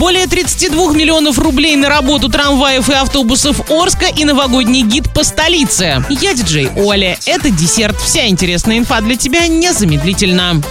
[0.00, 6.02] Более 32 миллионов рублей на работу трамваев и автобусов Орска и новогодний гид по столице.
[6.08, 7.18] Я диджей Оля.
[7.26, 8.00] Это десерт.
[8.00, 10.62] Вся интересная инфа для тебя незамедлительно.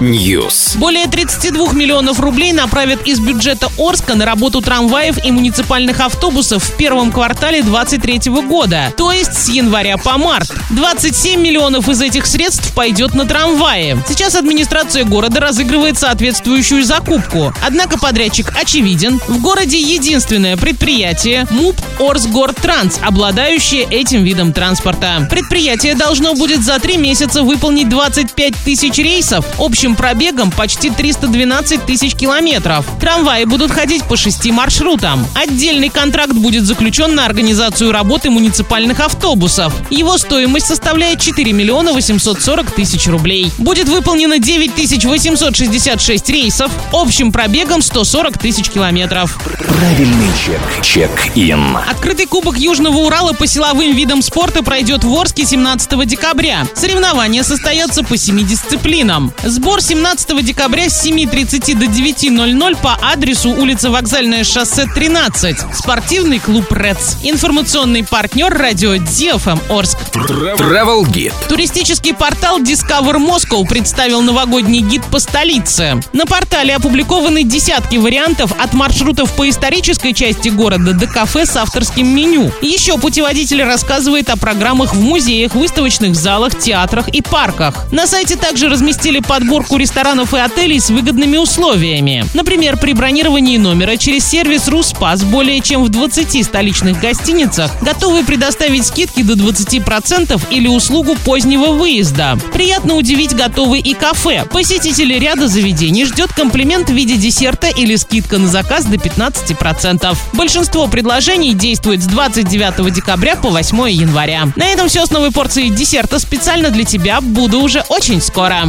[0.00, 0.76] News.
[0.78, 6.76] Более 32 миллионов рублей направят из бюджета Орска на работу трамваев и муниципальных автобусов в
[6.76, 10.50] первом квартале 2023 года, то есть с января по март.
[10.70, 13.96] 27 миллионов из этих средств пойдет на трамваи.
[14.08, 17.19] Сейчас администрация города разыгрывает соответствующую закупку.
[17.62, 19.20] Однако подрядчик очевиден.
[19.28, 25.26] В городе единственное предприятие МУП Орсгортранс, обладающее этим видом транспорта.
[25.30, 32.14] Предприятие должно будет за три месяца выполнить 25 тысяч рейсов, общим пробегом почти 312 тысяч
[32.14, 32.86] километров.
[33.00, 35.26] Трамваи будут ходить по шести маршрутам.
[35.34, 39.74] Отдельный контракт будет заключен на организацию работы муниципальных автобусов.
[39.90, 43.52] Его стоимость составляет 4 миллиона 840 тысяч рублей.
[43.58, 49.38] Будет выполнено 9 тысяч 866 рейсов, общим пробегом 140 тысяч километров.
[49.78, 50.60] Правильный чек.
[50.82, 51.76] Чек-ин.
[51.76, 56.66] Открытый кубок Южного Урала по силовым видам спорта пройдет в Орске 17 декабря.
[56.74, 59.32] Соревнования состоятся по семи дисциплинам.
[59.42, 65.56] Сбор 17 декабря с 7.30 до 9.00 по адресу улица Вокзальное шоссе 13.
[65.74, 67.16] Спортивный клуб «Рец».
[67.22, 69.98] Информационный партнер радио DFM Орск.
[70.12, 71.32] Travel Guide.
[71.48, 76.00] Туристический портал Discover Moscow представил новогодний гид по столице.
[76.12, 82.06] На портале опубликованы десятки вариантов от маршрутов по исторической части города до кафе с авторским
[82.06, 82.52] меню.
[82.60, 87.90] Еще путеводитель рассказывает о программах в музеях, выставочных залах, театрах и парках.
[87.90, 92.26] На сайте также разместили подборку ресторанов и отелей с выгодными условиями.
[92.34, 98.86] Например, при бронировании номера через сервис «Руспас» более чем в 20 столичных гостиницах готовы предоставить
[98.86, 102.38] скидки до 20% или услугу позднего выезда.
[102.52, 104.44] Приятно удивить готовы и кафе.
[104.50, 110.16] Посетители ряда заведений ждет комплимент в виде десерта или скидка на заказ до 15%.
[110.32, 114.48] Большинство предложений действует с 29 декабря по 8 января.
[114.56, 117.20] На этом все с новой порцией десерта специально для тебя.
[117.20, 118.62] Буду уже очень скоро.